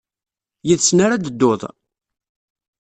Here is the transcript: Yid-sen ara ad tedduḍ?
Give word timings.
Yid-sen 0.67 1.03
ara 1.05 1.15
ad 1.15 1.23
tedduḍ? 1.25 1.61